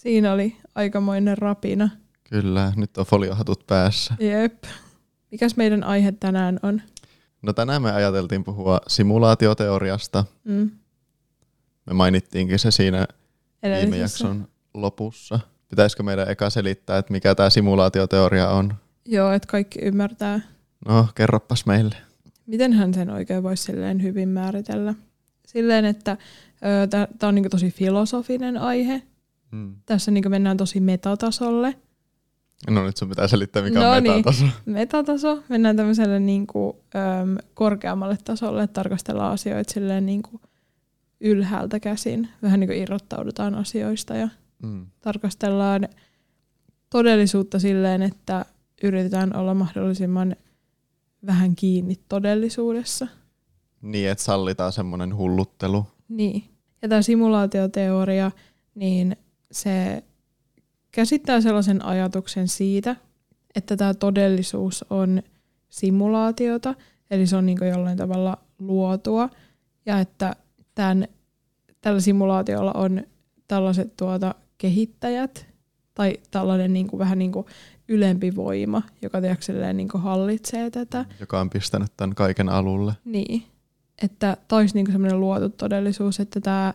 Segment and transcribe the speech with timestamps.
[0.00, 1.88] Siinä oli aikamoinen rapina.
[2.30, 4.14] Kyllä, nyt on foliohatut päässä.
[4.20, 4.64] Jep.
[5.30, 6.82] Mikäs meidän aihe tänään on?
[7.42, 10.24] No tänään me ajateltiin puhua simulaatioteoriasta.
[10.44, 10.70] Mm.
[11.86, 13.06] Me mainittiinkin se siinä
[13.62, 15.40] viime jakson lopussa.
[15.68, 18.74] Pitäisikö meidän eka selittää, että mikä tämä simulaatioteoria on?
[19.06, 20.40] Joo, että kaikki ymmärtää.
[20.88, 21.96] No, kerroppas meille.
[22.46, 24.94] Mitenhän sen oikein voisi silleen hyvin määritellä?
[25.46, 26.16] Silleen, että
[27.18, 29.02] tämä on niinku tosi filosofinen aihe.
[29.50, 29.74] Mm.
[29.86, 31.74] Tässä niinku mennään tosi metatasolle.
[32.70, 34.12] No nyt sun pitää selittää, mikä No on niin.
[34.16, 34.44] metataso.
[34.66, 36.76] Metataso, mennään tämmöiselle niinku,
[37.22, 40.40] äm, korkeammalle tasolle, että tarkastellaan asioita silleen niinku
[41.20, 42.28] ylhäältä käsin.
[42.42, 44.28] Vähän niinku irrottaudutaan asioista ja
[44.62, 44.86] Mm.
[45.00, 45.88] tarkastellaan
[46.90, 48.44] todellisuutta silleen, että
[48.82, 50.36] yritetään olla mahdollisimman
[51.26, 53.06] vähän kiinni todellisuudessa.
[53.82, 55.86] Niin, että sallitaan semmoinen hulluttelu.
[56.08, 56.44] Niin.
[56.82, 58.30] Ja tämä simulaatioteoria,
[58.74, 59.16] niin
[59.52, 60.02] se
[60.92, 62.96] käsittää sellaisen ajatuksen siitä,
[63.54, 65.22] että tämä todellisuus on
[65.68, 66.74] simulaatiota,
[67.10, 69.28] eli se on niin jollain tavalla luotua,
[69.86, 70.36] ja että
[70.74, 71.08] tämän,
[71.80, 73.02] tällä simulaatiolla on
[73.48, 75.46] tällaiset tuota kehittäjät,
[75.94, 77.46] tai tällainen niin kuin, vähän niin kuin
[77.88, 81.04] ylempi voima, joka tiedätkö, niin kuin hallitsee tätä.
[81.20, 82.92] joka on pistänyt tämän kaiken alulle.
[83.04, 83.42] Niin,
[84.02, 86.74] että tämä olisi niinku semmoinen luotu todellisuus, että tämä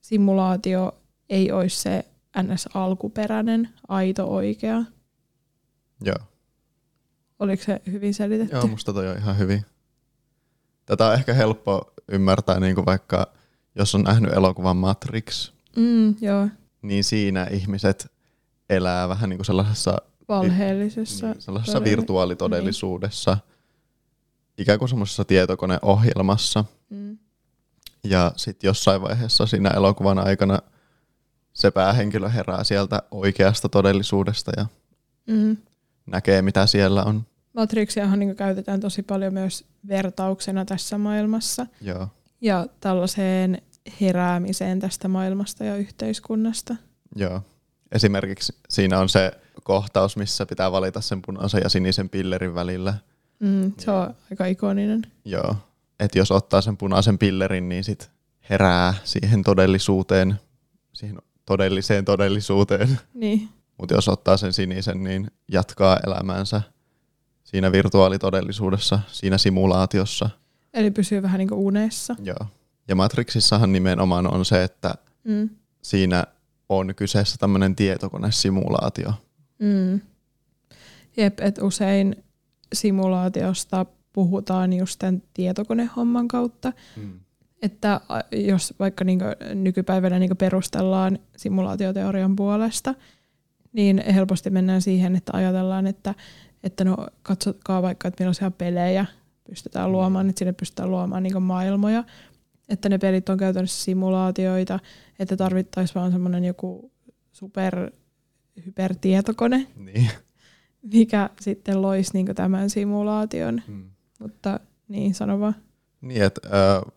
[0.00, 0.99] simulaatio
[1.30, 2.04] ei olisi se
[2.42, 4.82] ns-alkuperäinen, aito, oikea.
[6.04, 6.16] Joo.
[7.38, 8.56] Oliko se hyvin selitetty?
[8.56, 9.64] Joo, musta toi on ihan hyvin.
[10.86, 13.26] Tätä on ehkä helppo ymmärtää, niin kuin vaikka
[13.74, 16.48] jos on nähnyt elokuvan Matrix, Mm, joo,
[16.82, 18.12] niin siinä ihmiset
[18.70, 19.96] elää vähän niin kuin sellaisessa,
[20.28, 21.26] valheellisessa.
[21.26, 23.38] niin, sellaisessa todell- virtuaalitodellisuudessa,
[24.58, 26.64] ikään kuin semmoisessa tietokoneohjelmassa.
[26.90, 27.18] Mm,
[28.04, 30.58] Ja sitten jossain vaiheessa siinä elokuvan aikana
[31.60, 34.66] se päähenkilö herää sieltä oikeasta todellisuudesta ja
[35.26, 35.56] mm.
[36.06, 37.26] näkee, mitä siellä on.
[37.52, 42.08] Matrixiahan niinku käytetään tosi paljon myös vertauksena tässä maailmassa Joo.
[42.40, 43.62] ja tällaiseen
[44.00, 46.76] heräämiseen tästä maailmasta ja yhteiskunnasta.
[47.16, 47.42] Joo.
[47.92, 49.32] Esimerkiksi siinä on se
[49.64, 52.94] kohtaus, missä pitää valita sen punaisen ja sinisen pillerin välillä.
[53.40, 55.02] Mm, se on aika ikoninen.
[55.24, 55.56] Joo.
[56.00, 58.10] Että jos ottaa sen punaisen pillerin, niin sit
[58.50, 60.34] herää siihen todellisuuteen,
[60.92, 62.98] siihen todelliseen todellisuuteen.
[63.14, 66.62] Niin, Mutta jos ottaa sen sinisen, niin jatkaa elämäänsä
[67.44, 70.30] siinä virtuaalitodellisuudessa, siinä simulaatiossa.
[70.74, 72.16] eli pysyy vähän niin kuin unessa.
[72.22, 72.46] Joo.
[72.88, 75.50] Ja Matrixissahan nimenomaan on se, että Mm.
[75.82, 76.24] siinä
[76.68, 79.12] on kyseessä tämmöinen tietokonesimulaatio.
[79.58, 80.00] Mm.
[81.16, 82.24] Jep, että usein
[82.74, 86.72] simulaatiosta puhutaan just tämän tietokonehomman kautta.
[86.96, 87.20] Mm.
[87.62, 88.00] Että
[88.32, 92.94] jos vaikka niinku nykypäivänä niinku perustellaan simulaatioteorian puolesta,
[93.72, 96.14] niin helposti mennään siihen, että ajatellaan, että,
[96.64, 99.06] että no katsokaa vaikka, että millaisia pelejä
[99.44, 102.04] pystytään luomaan, että sinne pystytään luomaan niinku maailmoja,
[102.68, 104.78] että ne pelit on käytännössä simulaatioita,
[105.18, 106.92] että tarvittaisiin vaan semmoinen joku
[107.32, 107.90] super
[108.66, 110.10] hypertietokone, Niin.
[110.82, 113.62] mikä sitten loisi niinku tämän simulaation.
[113.68, 113.90] Mm.
[114.20, 115.54] Mutta niin, sano vaan.
[116.00, 116.90] Niin, että ö,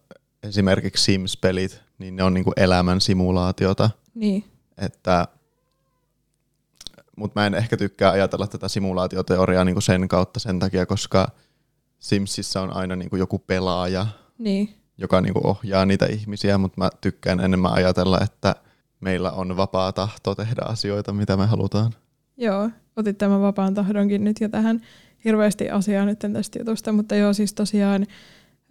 [0.43, 3.89] esimerkiksi Sims-pelit, niin ne on niinku elämän simulaatiota.
[4.15, 4.43] Niin,
[4.77, 5.27] Että,
[7.17, 11.27] mutta mä en ehkä tykkää ajatella tätä simulaatioteoriaa niinku sen kautta sen takia, koska
[11.99, 17.39] Simsissä on aina niinku joku pelaaja, niin, joka niinku ohjaa niitä ihmisiä, mutta mä tykkään
[17.39, 18.55] enemmän ajatella, että
[18.99, 21.91] meillä on vapaa tahto tehdä asioita, mitä me halutaan.
[22.37, 22.69] joo.
[22.95, 24.81] Otit tämän vapaan tahdonkin nyt jo tähän
[25.25, 28.01] hirveästi asiaa nyt tästä jutusta, mutta joo, siis tosiaan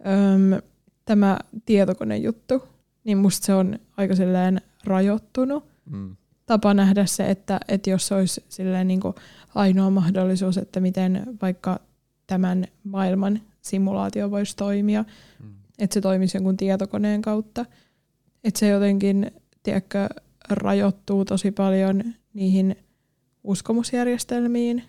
[0.07, 0.61] äm,
[1.05, 2.63] tämä tietokonejuttu,
[3.03, 6.15] niin musta se on aika silleen rajoittunut Mm.
[6.45, 9.15] tapa nähdä se, että, että jos se olisi silleen niin kuin
[9.55, 11.79] ainoa mahdollisuus, että miten vaikka
[12.27, 15.05] tämän maailman simulaatio voisi toimia,
[15.43, 15.49] Mm.
[15.79, 17.65] että se toimisi jonkun tietokoneen kautta.
[18.43, 19.31] Että se jotenkin,
[19.63, 20.09] tiedätkö,
[20.49, 22.75] rajoittuu tosi paljon niihin
[23.43, 24.83] uskomusjärjestelmiin,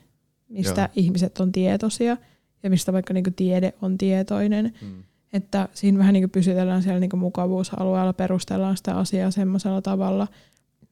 [0.48, 0.88] mistä Joo.
[0.96, 2.16] Ihmiset on tietoisia
[2.62, 4.72] ja mistä vaikka niinku tiede on tietoinen.
[4.82, 5.02] Mm.
[5.34, 10.28] Että siinä vähän niinku pysytellään siellä niinku mukavuusalueella, perustellaan sitä asiaa semmoisella tavalla,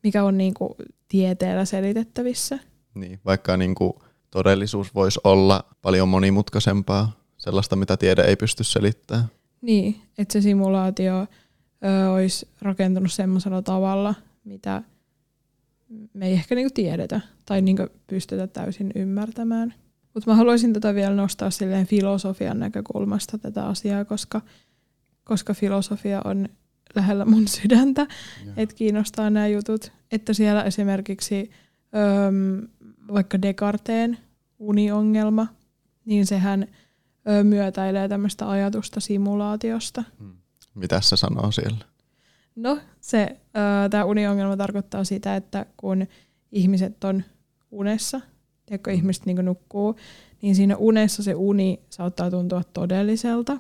[0.03, 0.77] mikä on niinku
[1.09, 2.59] tieteellä selitettävissä.
[2.95, 9.27] Niin, vaikka niinku todellisuus voisi olla paljon monimutkaisempaa, sellaista, mitä tiede ei pysty selittämään.
[9.61, 11.27] Niin, että se simulaatio ö,
[12.13, 14.15] olisi rakentunut semmoisella tavalla,
[14.45, 14.83] mitä
[16.15, 19.75] me ei ehkä niinku tiedetä tai niinku pystytä täysin ymmärtämään.
[20.15, 24.41] Mutta mä haluaisin tätä vielä nostaa silleen filosofian näkökulmasta tätä asiaa, koska,
[25.25, 26.49] koska filosofia on
[26.95, 28.07] lähellä mun sydäntä,
[28.57, 29.93] että kiinnostaa nämä jutut.
[30.13, 31.51] Että siellä esimerkiksi
[31.95, 32.31] öö,
[33.13, 34.19] vaikka Descarteen
[34.59, 35.47] uniongelma,
[36.05, 36.67] niin sehän
[37.29, 40.05] öö, myötäilee tämmöistä ajatusta simulaatiosta.
[40.19, 40.33] Mm.
[40.75, 41.85] Mitä se sanoo siellä?
[42.57, 46.07] No, se, öö, tämä uniongelma tarkoittaa sitä, että kun
[46.53, 47.25] ihmiset on
[47.71, 48.21] unessa,
[48.73, 48.97] tiedätkö, mm.
[48.97, 49.97] ihmiset niin nukkuu,
[50.43, 53.59] niin siinä unessa se uni saattaa tuntua todelliselta.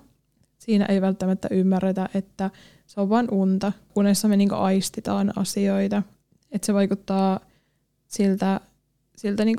[0.58, 2.50] Siinä ei välttämättä ymmärretä, että
[2.86, 3.72] se on vain unta.
[3.96, 6.02] Unessa me niin aistitaan asioita.
[6.52, 7.40] Että se vaikuttaa
[8.06, 8.60] siltä,
[9.16, 9.56] siltä niin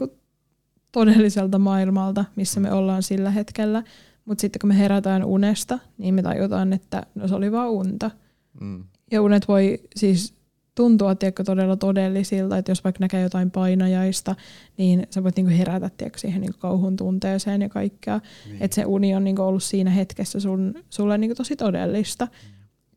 [0.91, 3.83] todelliselta maailmalta, missä me ollaan sillä hetkellä.
[4.25, 8.11] Mutta sitten kun me herätään unesta, niin me tajutaan, että no se oli vaan unta.
[8.61, 8.83] Mm.
[9.11, 10.33] Ja unet voi siis
[10.75, 14.35] tuntua tiedätkö, todella todellisilta, että jos vaikka näkee jotain painajaista,
[14.77, 18.19] niin sä voit niinku herätä tiedätkö, siihen niinku kauhun tunteeseen ja kaikkea.
[18.45, 18.57] Niin.
[18.61, 22.25] Että se uni on niinku ollut siinä hetkessä sun, sulle niinku tosi todellista.
[22.25, 22.53] Mm.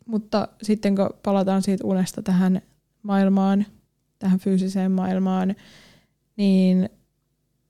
[0.06, 2.62] Mutta sitten kun palataan siitä unesta tähän
[3.02, 3.67] maailmaan,
[4.19, 5.55] tähän fyysiseen maailmaan,
[6.37, 6.88] niin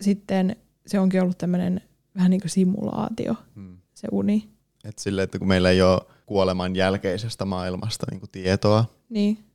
[0.01, 0.57] sitten
[0.87, 1.81] se onkin ollut tämmöinen
[2.15, 3.77] vähän niin kuin simulaatio, hmm.
[3.95, 4.49] se uni.
[4.85, 9.46] Et sille, että kun meillä ei ole kuoleman jälkeisestä maailmasta niin kuin tietoa, niin.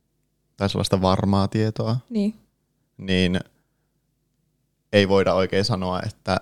[0.56, 2.34] Tai sellaista varmaa tietoa, niin.
[2.96, 3.40] niin
[4.92, 6.40] ei voida oikein sanoa, että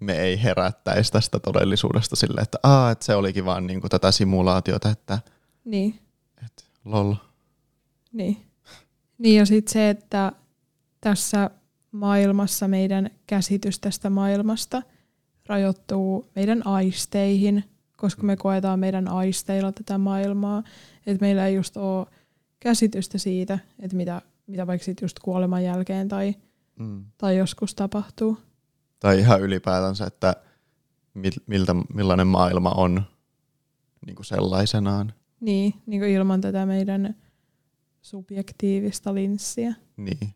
[0.00, 4.12] me ei herättäisi tästä todellisuudesta sille, että, Aa, että se olikin vaan niin kuin tätä
[4.12, 5.18] simulaatiota, että
[5.64, 5.98] niin.
[6.44, 7.14] Et, lol.
[8.12, 8.44] Niin.
[9.18, 10.32] Niin ja sitten se, että
[11.00, 11.50] tässä
[11.92, 14.82] maailmassa meidän käsitys tästä maailmasta
[15.46, 17.64] rajoittuu meidän aisteihin,
[17.96, 20.62] koska me koetaan meidän aisteilla tätä maailmaa.
[21.06, 22.06] Että meillä ei just ole
[22.60, 26.34] käsitystä siitä, että mitä, mitä vaikka sit just kuoleman jälkeen tai,
[26.78, 27.04] mm.
[27.18, 28.38] tai joskus tapahtuu.
[29.00, 30.36] Tai ihan ylipäätänsä, että
[31.46, 33.02] miltä, millainen maailma on
[34.06, 35.12] niin kuin sellaisenaan.
[35.40, 37.14] Niin, niin kuin ilman tätä meidän
[38.02, 39.74] subjektiivista linssiä.
[39.96, 40.34] Niin.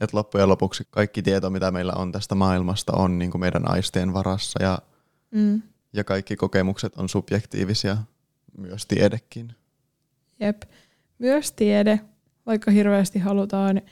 [0.00, 4.12] Et loppujen lopuksi kaikki tieto, mitä meillä on tästä maailmasta, on niin kuin meidän aisteen
[4.12, 4.78] varassa ja,
[5.30, 5.62] mm.
[5.92, 7.96] ja kaikki kokemukset on subjektiivisia,
[8.58, 9.54] myös tiedekin.
[10.40, 10.62] Jep,
[11.18, 12.00] myös tiede,
[12.46, 13.82] vaikka hirveästi halutaan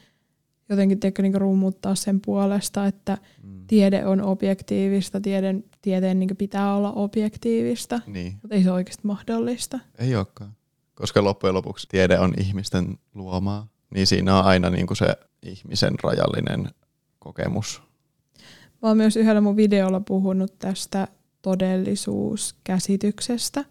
[0.68, 3.66] jotenkin tiedätkö, niin rummuttaa sen puolesta, että mm.
[3.66, 8.32] tiede on objektiivista, tieden, tieteen niin pitää olla objektiivista, niin.
[8.42, 9.78] mutta ei se oikeasti mahdollista.
[9.98, 10.56] Ei olekaan,
[10.94, 15.94] koska loppujen lopuksi tiede on ihmisten luomaa, niin siinä on aina niin kuin se ihmisen
[16.02, 16.68] rajallinen
[17.18, 17.82] kokemus.
[18.82, 21.08] Mä oon myös yhdellä mun videolla puhunut tästä
[21.42, 23.64] todellisuuskäsityksestä.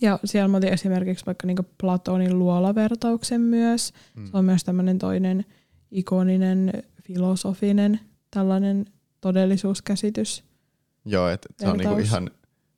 [0.00, 3.92] Ja siellä mä otin esimerkiksi vaikka niin Platonin luolavertauksen myös.
[4.16, 4.26] Mm.
[4.26, 5.44] Se on myös tämmöinen toinen
[5.90, 6.72] ikoninen,
[7.02, 8.00] filosofinen
[8.30, 8.86] tällainen
[9.20, 10.44] todellisuuskäsitys.
[11.04, 12.30] Joo, että se on niinku ihan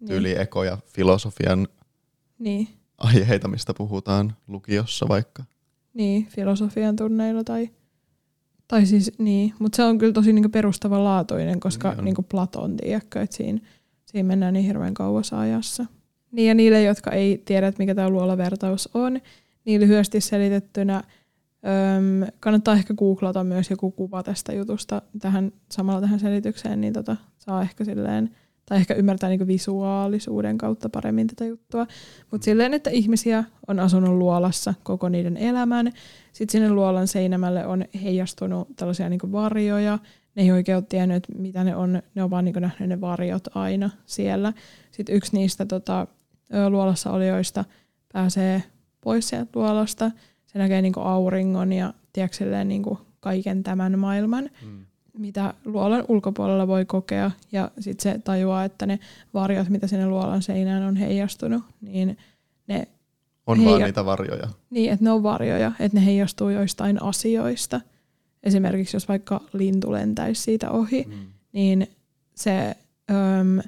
[0.07, 0.41] tyyli niin.
[0.41, 1.69] ekoja filosofian
[2.39, 2.69] niin.
[2.99, 5.45] aiheita, mistä puhutaan lukiossa vaikka.
[5.95, 7.71] Niin, filosofian tunneilla tai,
[8.69, 13.23] tai siis niin, mutta se on kyllä tosi niinku perustavanlaatuinen, koska niin niinku Platon, tiedätkö,
[13.23, 13.61] että siinä,
[14.07, 15.87] siinä mennään niin hirveän kauas ajassa.
[16.33, 19.21] Niin ja niille, jotka ei tiedä, että mikä tämä luolavertaus on,
[19.65, 21.03] niin lyhyesti selitettynä–
[21.67, 27.17] Öm, kannattaa ehkä googlata myös joku kuva tästä jutusta tähän, samalla tähän selitykseen, niin tota,
[27.39, 28.31] saa ehkä silleen,
[28.67, 31.87] tai ehkä ymmärtää niinku visuaalisuuden kautta paremmin tätä juttua.
[32.31, 35.93] Mutta silleen, että ihmisiä on asunut luolassa koko niiden elämän.
[36.33, 39.99] Sitten sinne luolan seinämälle on heijastunut tällaisia niinku varjoja.
[40.35, 42.03] Ne ei oikein ole tiennyt, mitä ne on.
[42.15, 44.53] Ne on vaan niinku nähnyt ne varjot aina siellä.
[44.91, 46.07] Sitten yksi niistä tota,
[46.69, 47.65] luolassa olijoista
[48.13, 48.63] pääsee
[49.01, 50.11] pois sieltä luolasta–
[50.53, 54.87] se näkee niin kuin auringon ja tiedätkö, niin kuin kaiken tämän maailman, mm.
[55.19, 57.31] mitä luolan ulkopuolella voi kokea.
[57.53, 58.99] Ja sitten se tajuaa, että ne
[59.35, 62.19] varjot, mitä sinne luolan seinään on heijastunut, niin
[62.67, 62.89] ne
[63.47, 64.49] on heija- vaan niitä varjoja.
[64.71, 67.81] Niin, että ne on varjoja, että ne heijastuu joistain asioista.
[68.43, 71.27] Esimerkiksi jos vaikka lintu lentäisi siitä ohi, mm.
[71.53, 71.87] niin
[72.35, 72.77] se
[73.11, 73.61] öm,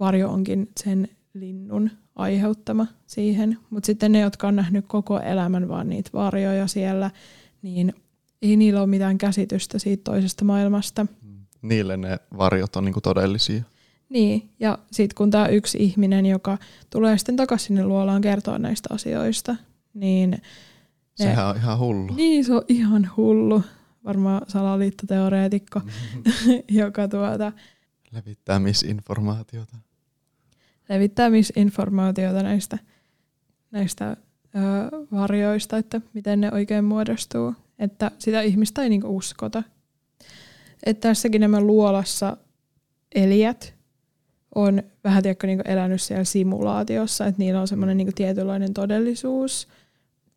[0.00, 1.08] varjo onkin sen
[1.40, 3.58] linnun aiheuttama siihen.
[3.70, 7.10] Mutta sitten ne, jotka on nähnyt koko elämän vaan niitä varjoja siellä,
[7.62, 7.94] niin
[8.42, 11.06] ei niillä ole mitään käsitystä siitä toisesta maailmasta.
[11.62, 13.62] Niille ne varjot on niinku todellisia.
[14.08, 16.58] Niin, ja sitten kun tämä yksi ihminen, joka
[16.90, 19.56] tulee sitten takaisin sinne luolaan kertoa näistä asioista,
[19.94, 20.30] niin...
[20.30, 20.40] Ne,
[21.14, 22.14] Sehän on ihan hullu.
[22.14, 23.62] Niin, se on ihan hullu.
[24.04, 25.80] Varmaan salaliittoteoreetikko,
[26.68, 27.52] joka tuota...
[28.12, 29.76] Levittää misinformaatiota
[30.88, 32.78] levittää misinformaatiota näistä,
[33.70, 34.18] näistä ö,
[35.12, 37.54] varjoista, että miten ne oikein muodostuu.
[37.78, 39.62] Että sitä ihmistä ei niinku uskota.
[40.86, 42.36] Että tässäkin nämä luolassa
[43.14, 43.74] elijät
[44.54, 49.68] on vähän tiedätkö, niin elänyt siellä simulaatiossa, että niillä on semmoinen niin tietynlainen todellisuus,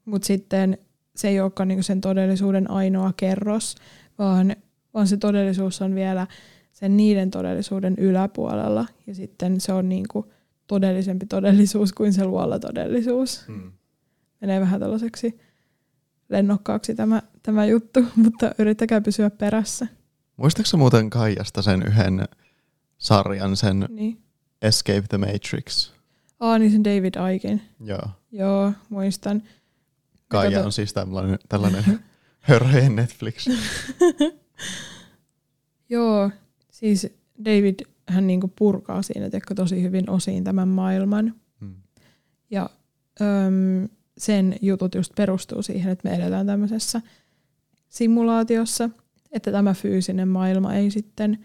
[0.05, 0.77] mutta sitten
[1.15, 3.75] se ei olekaan niin sen todellisuuden ainoa kerros,
[4.17, 4.55] vaan,
[4.93, 6.27] vaan se todellisuus on vielä
[6.71, 10.25] sen niiden todellisuuden yläpuolella ja sitten se on niin kuin
[10.71, 13.47] todellisempi todellisuus kuin se luolla todellisuus.
[13.47, 13.71] Hmm.
[14.41, 15.39] Menee vähän tällaiseksi
[16.29, 19.87] lennokkaaksi tämä, tämä juttu, mutta yrittäkää pysyä perässä.
[20.37, 22.27] Muistaaksä muuten Kaijasta sen yhden
[22.97, 24.21] sarjan, sen niin.
[24.61, 25.91] Escape the Matrix?
[26.39, 27.61] Aa, niin sen David Aiken.
[27.79, 28.09] Joo.
[28.31, 29.43] Joo, muistan.
[30.27, 31.83] Kaija on siis tällainen, tällainen
[32.49, 33.47] hörhöjen Netflix.
[35.89, 36.31] Joo,
[36.69, 37.07] siis
[37.45, 37.79] David
[38.11, 41.35] hän niinku purkaa siinä teko tosi hyvin osiin tämän maailman.
[41.59, 41.75] Hmm.
[42.51, 42.69] Ja
[43.21, 47.01] öm, sen jutut just perustuu siihen, että me eletään tämmöisessä
[47.89, 48.89] simulaatiossa,
[49.31, 51.39] että tämä fyysinen maailma ei sitten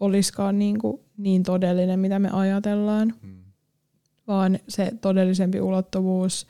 [0.00, 3.38] olisikaan niin, kuin niin todellinen, mitä me ajatellaan, hmm.
[4.26, 6.46] vaan se todellisempi ulottuvuus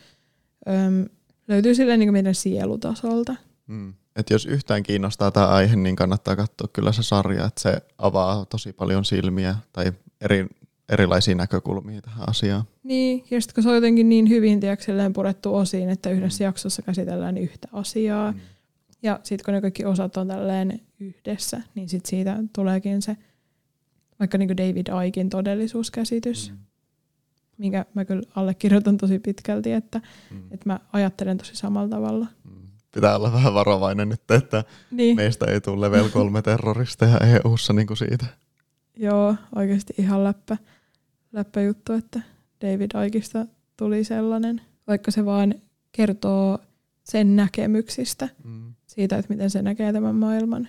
[0.69, 1.05] öm,
[1.49, 3.35] löytyy sille niin kuin meidän sielutasolta.
[3.69, 3.95] Hmm.
[4.19, 8.45] Et jos yhtään kiinnostaa tämä aihe, niin kannattaa katsoa kyllä se sarja, että se avaa
[8.45, 10.47] tosi paljon silmiä tai eri,
[10.89, 12.65] erilaisia näkökulmia tähän asiaan.
[12.83, 16.47] Niin, ja sitten kun se on jotenkin niin hyvin tiedätkö, purettu osiin, että yhdessä mm.
[16.47, 18.41] jaksossa käsitellään yhtä asiaa, mm.
[19.03, 23.17] ja sitten kun ne kaikki osat on tälleen yhdessä, niin sitten siitä tuleekin se
[24.21, 26.59] vaikka niin kuin David Aikin todellisuuskäsitys, mm.
[27.59, 30.43] minkä mä kyllä allekirjoitan tosi pitkälti, että, mm.
[30.51, 32.27] että mä ajattelen tosi samalla tavalla.
[32.45, 35.17] Mm pitää olla vähän varovainen nyt, että niin.
[35.17, 38.27] meistä ei tule level 3 terroristeja EU-ssa niin kuin siitä.
[38.97, 40.57] Joo, oikeasti ihan läppä,
[41.33, 42.21] läppä juttu, että
[42.61, 45.55] David Aikista tuli sellainen, vaikka se vaan
[45.93, 46.59] kertoo
[47.05, 48.75] sen näkemyksistä mm.
[48.87, 50.69] siitä, että miten se näkee tämän maailman.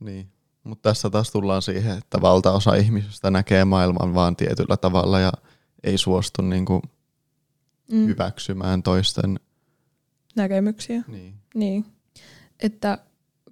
[0.00, 0.28] Niin,
[0.64, 5.32] mutta tässä taas tullaan siihen, että valtaosa ihmisistä näkee maailman vaan tietyllä tavalla ja
[5.84, 6.82] ei suostu niin kuin
[7.92, 8.06] mm.
[8.06, 9.40] hyväksymään toisten
[10.36, 11.02] näkemyksiä.
[11.08, 11.39] Niin.
[11.54, 11.84] Niin.
[12.60, 12.98] Että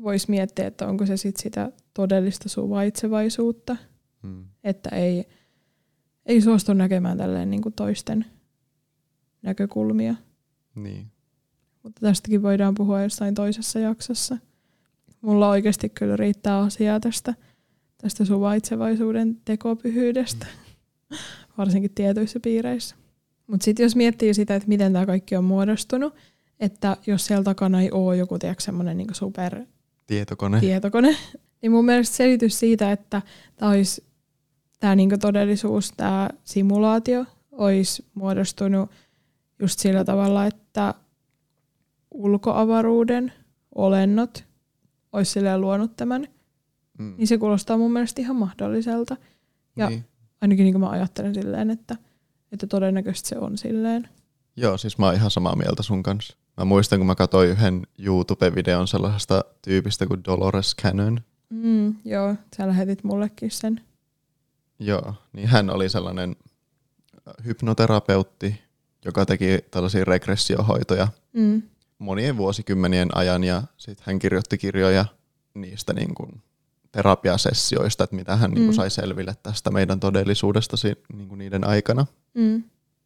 [0.02, 3.76] voisi miettiä, että onko se sit sitä todellista suvaitsevaisuutta,
[4.22, 4.44] hmm.
[4.64, 5.24] että ei,
[6.26, 8.24] ei suostu näkemään tälleen niin kuin toisten
[9.42, 10.14] näkökulmia.
[10.74, 11.06] Niin.
[11.82, 14.38] Mutta tästäkin voidaan puhua jossain toisessa jaksossa.
[15.20, 17.34] Mulla oikeasti kyllä riittää asiaa tästä,
[17.98, 20.46] tästä suvaitsevaisuuden tekopyhyydestä,
[21.58, 22.96] varsinkin tietyissä piireissä.
[23.46, 26.14] Mutta sitten jos miettii sitä, että miten tämä kaikki on muodostunut,
[26.60, 29.64] että jos siellä takana ei ole joku tiedätkö, semmoinen niin super
[30.06, 30.60] tietokone.
[30.60, 31.16] tietokone,
[31.62, 33.22] niin mun mielestä selitys siitä, että
[33.56, 34.04] tämä olisi
[34.80, 38.90] tämä niin todellisuus, tämä simulaatio olisi muodostunut
[39.58, 40.94] just sillä tavalla, että
[42.10, 43.32] ulkoavaruuden
[43.74, 44.44] olennot
[45.12, 46.28] olisi silleen luonut tämän,
[46.98, 47.14] mm.
[47.18, 49.16] niin se kuulostaa mun mielestä ihan mahdolliselta.
[49.76, 50.04] Ja niin.
[50.40, 51.96] ainakin niin kuin mä ajattelen silleen, että,
[52.52, 54.08] että todennäköisesti se on silleen.
[54.60, 56.36] Joo, siis mä oon ihan samaa mieltä sun kanssa.
[56.56, 61.20] Mä muistan, kun mä katsoin yhden YouTube-videon sellaisesta tyypistä kuin Dolores Cannon.
[61.50, 63.80] Mm, joo, sä lähetit mullekin sen.
[64.78, 66.36] Joo, niin hän oli sellainen
[67.44, 68.60] hypnoterapeutti,
[69.04, 71.62] joka teki tällaisia regressiohoitoja mm.
[71.98, 75.04] monien vuosikymmenien ajan ja sitten hän kirjoitti kirjoja
[75.54, 76.42] niistä niin kuin
[76.92, 78.54] terapiasessioista, että mitä hän mm.
[78.54, 80.76] niin kuin sai selville tästä meidän todellisuudesta
[81.12, 82.06] niin kuin niiden aikana.
[82.34, 82.62] Mm.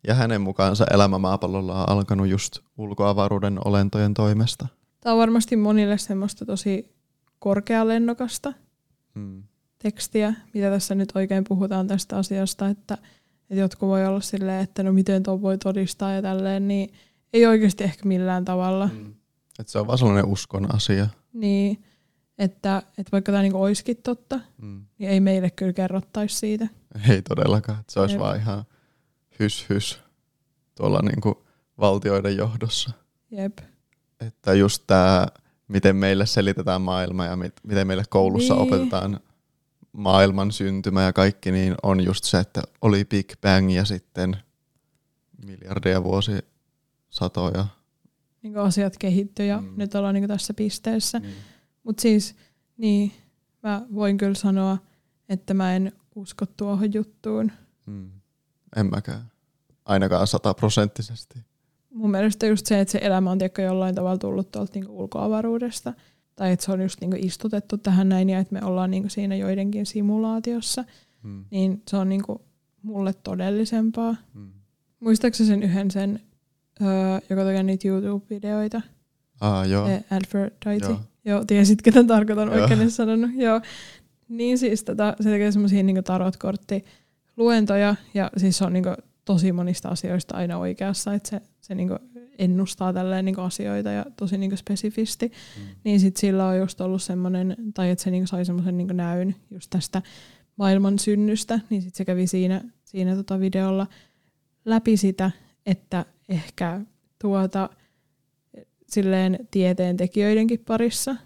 [0.06, 4.66] Ja hänen mukaansa elämä maapallolla on alkanut just ulkoavaruuden olentojen toimesta.
[5.00, 6.94] Tämä on varmasti monille semmoista tosi
[7.38, 8.52] korkealennokasta
[9.14, 9.42] hmm.
[9.78, 12.98] tekstiä, mitä tässä nyt oikein puhutaan tästä asiasta, että,
[13.50, 16.94] että jotkut voi olla silleen, että no miten tuo voi todistaa ja tälleen, niin
[17.32, 18.86] ei oikeasti ehkä millään tavalla.
[18.86, 19.14] Hmm.
[19.58, 21.06] Että se on vaan sellainen uskon asia.
[21.32, 21.84] Niin,
[22.38, 24.84] että, että vaikka tämä niinku olisikin totta, hmm.
[24.98, 26.68] niin ei meille kyllä kerrottaisi siitä.
[27.08, 28.20] Ei todellakaan, että se olisi Jep.
[28.20, 28.64] vaan ihan
[29.42, 30.00] hys hys
[30.74, 31.34] tuolla niin kuin
[31.78, 32.90] valtioiden johdossa.
[33.30, 33.58] Jep.
[34.20, 35.26] Että just tämä,
[35.68, 38.62] miten meille selitetään maailma ja mit, miten meille koulussa niin.
[38.62, 39.20] opetetaan
[39.92, 44.36] maailman syntymä ja kaikki, niin on just se, että oli Big Bang ja sitten
[45.46, 46.32] miljardeja vuosi
[47.10, 47.66] satoja.
[48.42, 49.74] Niin asiat kehittyi ja mm.
[49.76, 51.18] nyt ollaan niin tässä pisteessä.
[51.18, 51.26] Mm.
[51.82, 52.34] Mutta siis,
[52.76, 53.12] niin,
[53.62, 54.78] mä voin kyllä sanoa,
[55.28, 57.52] että mä en usko tuohon juttuun.
[57.86, 58.10] Mm.
[58.76, 59.31] En mäkään.
[59.84, 61.38] Ainakaan sataprosenttisesti.
[61.90, 65.92] Mun mielestä just se, että se elämä on tiedätkö, jollain tavalla tullut tuolta niinku ulkoavaruudesta.
[66.36, 69.36] Tai että se on just niinku istutettu tähän näin ja että me ollaan niinku siinä
[69.36, 70.84] joidenkin simulaatiossa.
[71.22, 71.44] Hmm.
[71.50, 72.42] Niin se on niinku
[72.82, 74.16] mulle todellisempaa.
[74.34, 74.52] Hmm.
[75.00, 76.20] Muistaakseni sen yhden sen,
[76.82, 76.88] öö,
[77.30, 78.82] joka tekee niitä YouTube-videoita?
[79.40, 79.88] Ah, joo.
[80.10, 80.86] Aphrodite.
[80.86, 81.00] Joo.
[81.24, 83.30] joo, tiesit, ketä tarkoitan oikein sanonut.
[83.34, 83.60] Joo.
[84.28, 86.84] Niin siis tota, se tekee semmoisia niinku tarotkortti
[87.36, 91.74] luentoja ja siis se on niin kuin tosi monista asioista aina oikeassa, että se, se
[91.74, 91.98] niin kuin
[92.38, 95.62] ennustaa tälleen niin asioita ja tosi niin spesifisti, mm.
[95.84, 99.34] niin sit sillä on just ollut semmoinen, tai että se niin sai semmoisen niin näyn
[99.50, 100.02] just tästä
[100.56, 103.86] maailman synnystä, niin sit se kävi siinä, siinä tota videolla
[104.64, 105.30] läpi sitä,
[105.66, 106.80] että ehkä
[107.18, 107.68] tuota,
[108.88, 111.16] silleen tieteen tekijöidenkin parissa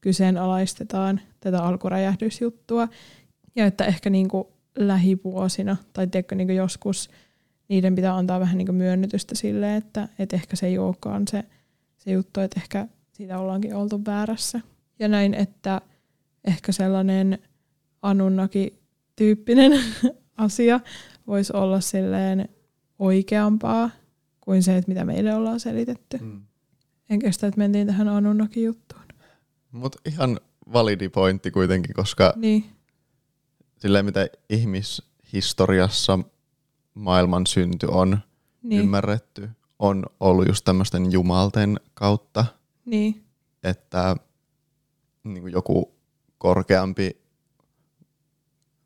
[0.00, 2.88] kyseenalaistetaan tätä alkuräjähdysjuttua,
[3.56, 7.10] ja että ehkä niinku lähivuosina, tai tiedätkö, niinku joskus
[7.70, 11.44] niiden pitää antaa vähän niinku myönnytystä sille, että, että ehkä se ei olekaan se,
[11.98, 14.60] se juttu, että ehkä siitä ollaankin oltu väärässä.
[14.98, 15.80] Ja näin, että
[16.44, 17.38] ehkä sellainen
[18.02, 19.80] Anunnaki-tyyppinen
[20.36, 20.80] asia
[21.26, 22.48] voisi olla silleen
[22.98, 23.90] oikeampaa
[24.40, 26.18] kuin se, että mitä meille ollaan selitetty.
[26.18, 26.40] Mm.
[27.10, 29.02] En kestä, että mentiin tähän Anunnaki-juttuun.
[29.72, 30.40] Mutta ihan
[30.72, 32.64] validi pointti kuitenkin, koska niin.
[33.76, 36.18] silleen mitä ihmishistoriassa
[37.00, 38.18] maailman synty on
[38.62, 38.80] niin.
[38.80, 42.44] ymmärretty, on ollut just tämmöisten jumalten kautta.
[42.84, 43.24] Niin.
[43.62, 44.16] Että
[45.24, 45.94] niin kuin joku
[46.38, 47.20] korkeampi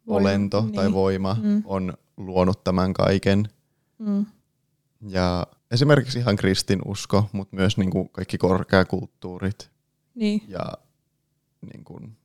[0.06, 0.74] voima, olento niin.
[0.74, 1.62] tai voima mm.
[1.64, 3.48] on luonut tämän kaiken.
[3.98, 4.26] Mm.
[5.08, 9.70] Ja esimerkiksi ihan kristinusko, mutta myös niin kuin kaikki korkeakulttuurit
[10.14, 10.42] niin.
[10.48, 10.72] ja
[11.72, 12.16] niin kuin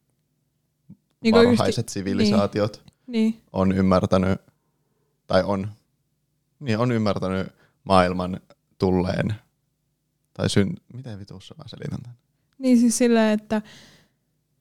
[1.22, 3.32] niin kuin varhaiset yhti- sivilisaatiot niin.
[3.32, 3.44] niin.
[3.54, 4.42] on ymmärtänyt,
[5.28, 5.68] tai on,
[6.60, 7.48] niin on ymmärtänyt
[7.84, 8.40] maailman
[8.78, 9.36] tulleen,
[10.34, 12.18] tai syn, miten vitussa mä selitän tämän?
[12.58, 13.62] Niin siis sillä, että,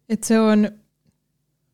[0.08, 0.68] että se on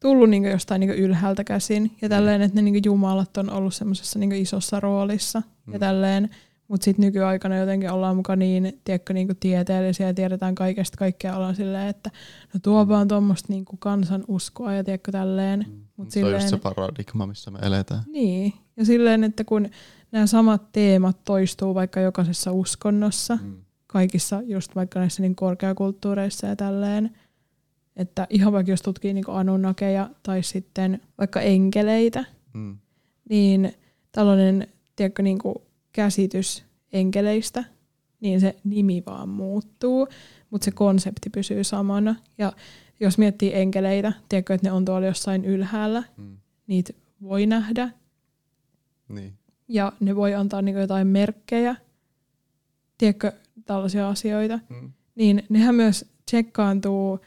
[0.00, 4.18] tullut niinku jostain niinku ylhäältä käsin ja tälleen, että ne niinku jumalat on ollut semmoisessa
[4.18, 5.72] niinku isossa roolissa mm.
[5.72, 6.30] ja tälleen,
[6.68, 11.56] mutta sitten nykyaikana jotenkin ollaan mukaan niin, tiedätkö, niinku tieteellisiä ja tiedetään kaikesta kaikkea ollaan
[11.56, 12.10] silleen, että
[12.54, 12.88] no tuo mm.
[12.88, 15.64] vaan tuommoista niinku kansan uskoa ja tiedätkö tälleen.
[15.68, 15.83] Mm.
[15.96, 18.02] Mut se silleen, on just se paradigma, missä me eletään.
[18.06, 19.68] Niin, ja silleen, että kun
[20.12, 23.56] nämä samat teemat toistuu vaikka jokaisessa uskonnossa, mm.
[23.86, 27.10] kaikissa just vaikka näissä niin korkeakulttuureissa ja tälleen,
[27.96, 32.78] että ihan vaikka jos tutkii niin anunnakeja tai sitten vaikka enkeleitä, mm.
[33.30, 33.72] niin
[34.12, 35.54] tällainen tiedätkö, niin kuin
[35.92, 37.64] käsitys enkeleistä,
[38.20, 40.08] niin se nimi vaan muuttuu,
[40.50, 42.14] mutta se konsepti pysyy samana.
[42.38, 42.52] Ja
[43.00, 46.36] jos miettii enkeleitä, tiedätkö, että ne on tuolla jossain ylhäällä, mm.
[46.66, 47.90] niitä voi nähdä.
[49.08, 49.32] Niin.
[49.68, 51.76] Ja ne voi antaa niin jotain merkkejä,
[52.98, 53.32] tiedätkö,
[53.64, 54.60] tällaisia asioita.
[54.68, 54.92] Mm.
[55.14, 57.20] Niin nehän myös tsekkaantuu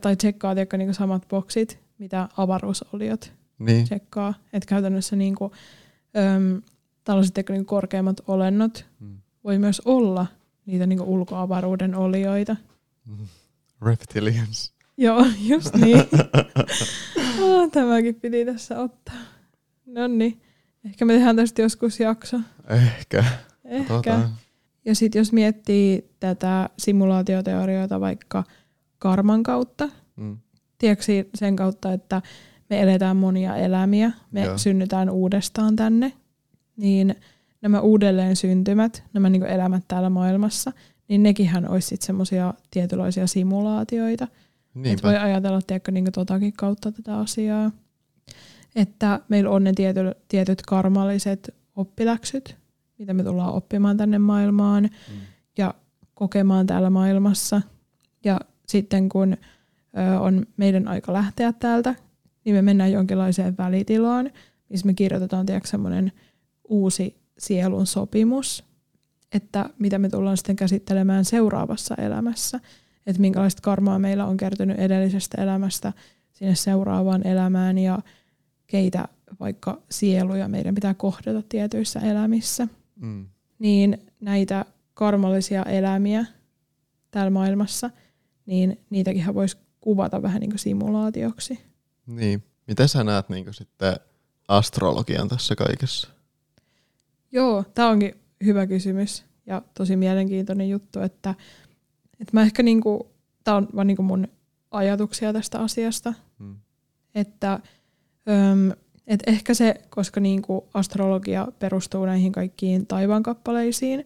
[0.00, 3.84] tai tsekkaa tiedätkö, niin samat boksit, mitä avaruusoliot niin.
[3.84, 4.34] tsekkaa.
[4.52, 5.52] Että käytännössä niin kuin,
[6.16, 6.62] äm,
[7.04, 9.18] tällaiset tiedätkö, niin korkeammat olennot mm.
[9.44, 10.26] voi myös olla
[10.66, 12.56] niitä niin ulkoavaruuden olioita.
[13.06, 13.26] Mm.
[13.82, 14.72] Reptilians.
[14.96, 16.04] Joo, just niin.
[17.40, 19.14] oh, tämäkin piti tässä ottaa.
[19.86, 20.40] No niin.
[20.84, 22.40] Ehkä me tehdään tästä joskus jakso.
[22.68, 23.24] Ehkä.
[23.64, 24.28] Ehkä.
[24.84, 28.44] Ja sitten jos miettii tätä simulaatioteorioita vaikka–
[29.02, 29.88] karman kautta.
[30.16, 30.38] Mm.
[30.78, 32.22] Tiedätkö sen kautta, että
[32.70, 34.58] me eletään monia elämiä, me Joo.
[34.58, 36.12] synnytään uudestaan tänne,
[36.76, 37.14] niin
[37.62, 40.72] nämä uudelleen syntymät, nämä niin elämät täällä maailmassa,
[41.12, 44.28] niin nekinhän olisi sitten semmoisia tietynlaisia simulaatioita.
[44.84, 47.70] Että voi ajatella tiedätkö, niin totakin kautta tätä asiaa.
[48.76, 52.56] Että meillä on ne tiety, tietyt karmalliset oppiläksyt,
[52.98, 55.20] mitä me tullaan oppimaan tänne maailmaan mm.
[55.58, 55.74] ja
[56.14, 57.62] kokemaan täällä maailmassa.
[58.24, 59.36] Ja sitten kun
[60.20, 61.94] on meidän aika lähteä täältä,
[62.44, 64.30] niin me mennään jonkinlaiseen välitilaan,
[64.68, 66.12] missä me kirjoitetaan semmoinen
[66.68, 68.71] uusi sielun sopimus,
[69.34, 72.60] että mitä me tullaan sitten käsittelemään seuraavassa elämässä,
[73.06, 75.92] että minkälaista karmaa meillä on kertynyt edellisestä elämästä
[76.32, 77.98] sinne seuraavaan elämään ja
[78.66, 79.08] keitä
[79.40, 82.68] vaikka sieluja meidän pitää kohdata tietyissä elämissä.
[82.96, 83.26] Mm.
[83.58, 84.64] Niin näitä
[84.94, 86.24] karmallisia elämiä
[87.10, 87.90] täällä maailmassa–
[88.46, 91.60] niin niitäkin voisi kuvata vähän niin kuin simulaatioksi.
[92.06, 92.42] Niin.
[92.66, 93.96] Miten sä näet niin kuin sitten
[94.48, 96.08] astrologian tässä kaikessa?
[97.32, 98.14] Joo, tämä onkin
[98.44, 101.34] hyvä kysymys ja tosi mielenkiintoinen juttu, että,
[102.20, 103.02] että mä ehkä niin kuin,
[103.44, 104.28] tämä on vaan niin kuin mun
[104.70, 106.56] ajatuksia tästä asiasta, hmm.
[107.14, 107.60] että
[108.28, 108.72] öm,
[109.06, 114.04] et ehkä se, koska niin kuin astrologia perustuu näihin kaikkiin taivaankappaleisiin,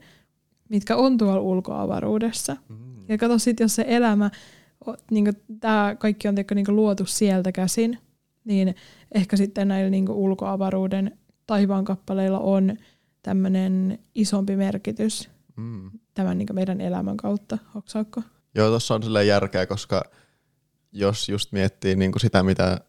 [0.69, 2.57] mitkä on tuolla ulkoavaruudessa.
[2.69, 2.77] Mm.
[3.09, 4.31] Ja kato sitten, jos se elämä,
[5.11, 7.99] niin tämä kaikki on teikö, niin luotu sieltä käsin,
[8.45, 8.75] niin
[9.15, 12.77] ehkä sitten näillä niin ulkoavaruuden taivaankappaleilla on
[13.27, 15.91] tämmöinen isompi merkitys mm.
[16.15, 17.59] tämän niin meidän elämän kautta.
[17.75, 18.23] Hoksaakko?
[18.55, 20.03] Joo, tuossa on sille järkeä, koska
[20.93, 22.81] jos just miettii niin sitä, mitä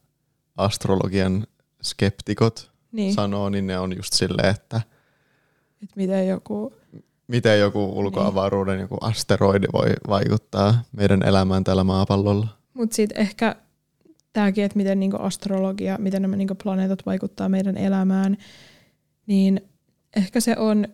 [0.57, 1.47] astrologian
[1.83, 3.13] skeptikot niin.
[3.13, 4.81] sanoo, niin ne on just silleen, että
[5.83, 6.73] Et miten joku
[7.27, 8.81] miten joku ulkoavaruuden niin.
[8.81, 12.47] joku asteroidi voi vaikuttaa meidän elämään täällä maapallolla.
[12.73, 13.55] Mutta sitten ehkä
[14.33, 18.37] tämäkin, että miten niinku astrologia, miten nämä niinku planeetat vaikuttaa meidän elämään,
[19.27, 19.61] niin
[20.17, 20.87] ehkä se on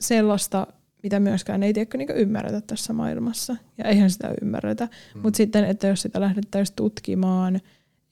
[0.00, 0.66] sellaista,
[1.02, 3.56] mitä myöskään ei tiedä, niinku ymmärretä tässä maailmassa.
[3.78, 4.88] Ja eihän sitä ymmärretä.
[5.14, 5.20] Mm.
[5.22, 7.60] Mutta sitten, että jos sitä lähdettäisiin tutkimaan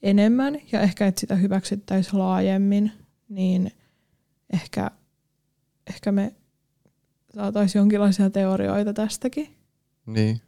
[0.01, 2.91] enemmän ja ehkä, että sitä hyväksyttäisiin laajemmin,
[3.29, 3.71] niin
[4.53, 4.91] ehkä,
[5.87, 6.33] ehkä me
[7.35, 9.55] saataisiin jonkinlaisia teorioita tästäkin.
[10.05, 10.41] Niin.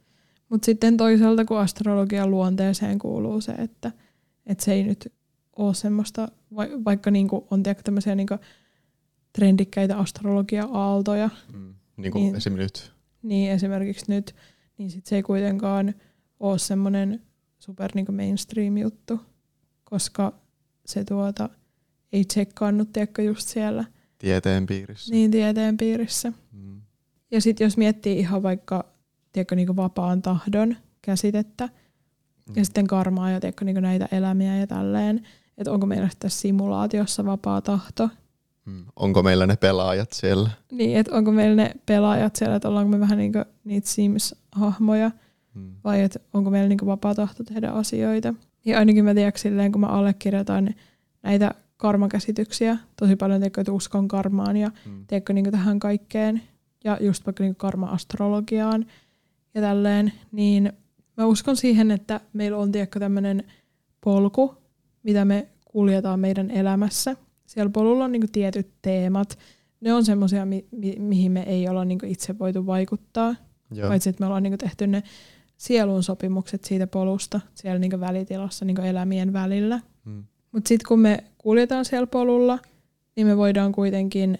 [0.48, 3.92] Mutta sitten toisaalta, kun astrologian luonteeseen kuuluu se, että,
[4.46, 5.12] että se ei nyt
[5.56, 6.28] ole semmoista,
[6.84, 8.34] vaikka niinku on tiedä, tämmöisiä niinku
[9.32, 11.30] trendikkäitä astrologia-aaltoja.
[11.52, 11.74] Mm.
[11.96, 12.92] Niin kuin niin, esimerkiksi nyt.
[13.22, 14.34] Niin, esimerkiksi nyt.
[14.78, 15.94] Niin sit se ei kuitenkaan
[16.40, 17.22] ole semmoinen
[17.58, 19.20] super niinku mainstream-juttu,
[19.84, 20.32] koska
[20.86, 21.48] se tuota
[22.12, 23.84] ei tsekkaannut, tiedätkö, just siellä.
[24.18, 25.14] Tieteen piirissä.
[25.14, 26.32] Niin, tieteen piirissä.
[26.52, 26.80] Mm.
[27.30, 28.92] Ja sitten jos miettii ihan vaikka
[29.32, 32.54] tiedätkö, niin vapaan tahdon käsitettä mm.
[32.56, 35.26] ja sitten karmaa ja tiedätkö, niin näitä elämiä ja tälleen,
[35.58, 38.10] että onko meillä tässä simulaatiossa vapaa tahto.
[38.68, 38.84] Mm.
[38.96, 40.50] Onko meillä ne pelaajat siellä?
[40.72, 43.32] Niin, että onko meillä ne pelaajat siellä, että ollaanko me vähän niin
[43.64, 45.10] niitä Sims-hahmoja
[45.54, 45.74] mm.
[45.84, 48.34] vai että onko meillä niin vapaa tahto tehdä asioita.
[48.64, 50.74] Ja ainakin mä tiedän silleen, kun mä allekirjoitan
[51.22, 55.04] näitä karmakäsityksiä, tosi paljon tiedätkö, että uskon karmaan ja mm.
[55.06, 56.42] tiedätkö, niin tähän kaikkeen,
[56.84, 58.86] ja just vaikka niin karma-astrologiaan
[59.54, 60.72] ja tälleen, niin
[61.16, 63.44] mä uskon siihen, että meillä on tiedätkö tämmöinen
[64.00, 64.54] polku,
[65.02, 67.16] mitä me kuljetaan meidän elämässä.
[67.48, 69.38] Siellä polulla on niin tietyt teemat.
[69.80, 73.34] Ne on semmoisia, mi- mi- mihin me ei olla niin itse voitu vaikuttaa.
[73.70, 73.88] Joo.
[73.88, 75.02] Paitsi, että me ollaan niin tehty ne
[75.56, 79.80] sielun sopimukset siitä polusta siellä niin välitilassa niin elämien välillä.
[80.04, 80.24] Hmm.
[80.52, 82.58] Mutta sitten kun me kuljetaan siellä polulla,
[83.16, 84.38] niin me voidaan kuitenkin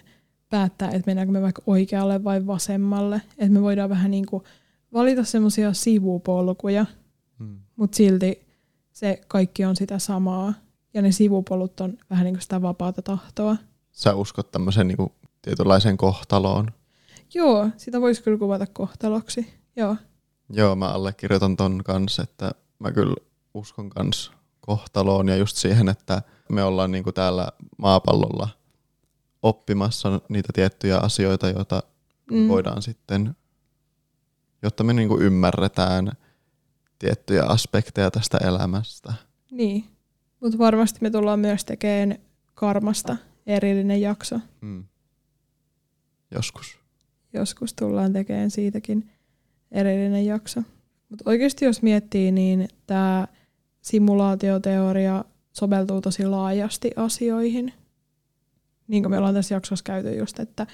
[0.50, 3.22] päättää, että mennäänkö me vaikka oikealle vai vasemmalle.
[3.38, 4.42] Että me voidaan vähän niin kuin
[4.92, 6.86] valita semmoisia sivupolkuja,
[7.38, 7.58] hmm.
[7.76, 8.46] mutta silti
[8.92, 10.54] se kaikki on sitä samaa.
[10.98, 13.56] Ja ne sivupolut on vähän niin kuin sitä vapaata tahtoa.
[13.92, 16.72] Sä uskot tämmöisen niin kuin tietynlaiseen kohtaloon?
[17.34, 19.54] Joo, sitä voisi kyllä kuvata kohtaloksi.
[19.76, 19.96] Joo.
[20.50, 23.14] Joo, mä allekirjoitan ton kanssa, että mä kyllä
[23.54, 28.48] uskon kans kohtaloon ja just siihen, että me ollaan niin kuin täällä maapallolla
[29.42, 31.82] oppimassa niitä tiettyjä asioita, joita
[32.30, 32.48] mm.
[32.48, 33.36] voidaan sitten,
[34.62, 36.12] jotta me niin kuin ymmärretään
[36.98, 39.12] tiettyjä aspekteja tästä elämästä.
[39.50, 39.97] Niin,
[40.40, 42.18] mutta varmasti me tullaan myös tekemään
[42.54, 44.40] karmasta erillinen jakso.
[44.60, 44.84] Mm.
[46.30, 46.78] Joskus.
[47.32, 49.10] Joskus tullaan tekemään siitäkin
[49.72, 50.62] erillinen jakso.
[51.08, 53.26] Mutta oikeasti jos miettii, niin tämä
[53.80, 57.72] simulaatioteoria soveltuu tosi laajasti asioihin.
[58.88, 60.66] Niin kuin me ollaan tässä jaksossa käyty just, että,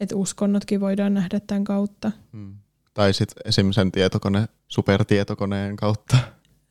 [0.00, 2.12] että uskonnotkin voidaan nähdä tämän kautta.
[2.32, 2.54] Hmm.
[2.94, 6.16] Tai sitten esimerkiksi sen tietokone, supertietokoneen kautta.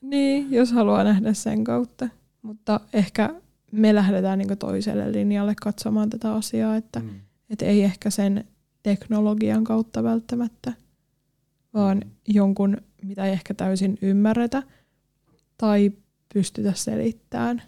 [0.02, 2.10] Niin, jos haluaa nähdä sen kautta.
[2.44, 3.36] Mutta ehkä
[3.72, 7.20] me lähdetään niin toiselle linjalle katsomaan tätä asiaa, että hmm.
[7.50, 8.48] et ei ehkä sen
[8.84, 10.74] teknologian kautta välttämättä,
[11.74, 12.12] vaan hmm.
[12.28, 14.64] jonkun, mitä ei ehkä täysin ymmärretä
[15.58, 15.92] tai
[16.34, 17.62] pystytä selittämään.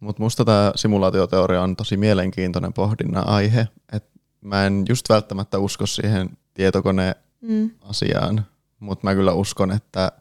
[0.00, 3.68] Mutta musta tämä simulaatioteoria on tosi mielenkiintoinen pohdinnan aihe.
[3.92, 4.04] Et
[4.40, 8.42] mä en just välttämättä usko siihen tietokoneasiaan, mm.
[8.80, 10.12] mutta mä kyllä uskon, että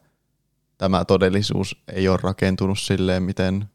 [0.78, 3.66] tämä todellisuus ei ole rakentunut silleen, miten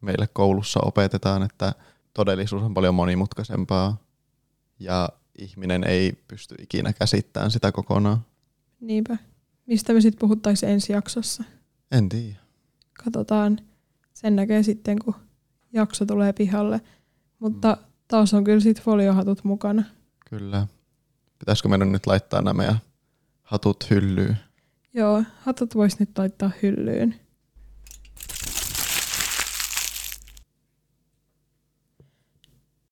[0.00, 1.72] meille koulussa opetetaan, että
[2.14, 3.96] todellisuus on paljon monimutkaisempaa
[4.78, 5.08] ja
[5.38, 8.20] ihminen ei pysty ikinä käsittämään sitä kokonaan.
[8.80, 9.16] Niinpä.
[9.66, 11.44] Mistä me sitten puhuttaisiin ensi jaksossa?
[11.92, 12.36] En tiedä.
[13.04, 13.58] Katsotaan.
[14.12, 15.14] Sen näkee sitten, kun
[15.72, 16.80] jakso tulee pihalle.
[17.38, 17.86] Mutta mm.
[18.08, 19.84] taas on kyllä sitten foliohatut mukana.
[20.30, 20.66] Kyllä.
[21.38, 22.78] Pitäisikö meidän nyt laittaa nämä
[23.42, 24.36] hatut hyllyyn?
[24.94, 27.19] Joo, hatut voisi nyt laittaa hyllyyn.